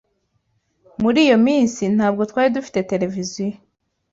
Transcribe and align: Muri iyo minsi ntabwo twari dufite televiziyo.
Muri 1.01 1.19
iyo 1.25 1.37
minsi 1.47 1.83
ntabwo 1.95 2.21
twari 2.29 2.49
dufite 2.57 2.79
televiziyo. 2.91 3.55